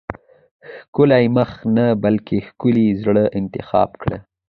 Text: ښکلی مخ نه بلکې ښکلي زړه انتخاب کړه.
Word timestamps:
ښکلی 0.87 1.25
مخ 1.35 1.51
نه 1.75 1.85
بلکې 2.03 2.37
ښکلي 2.47 2.87
زړه 3.03 3.23
انتخاب 3.39 3.89
کړه. 4.01 4.17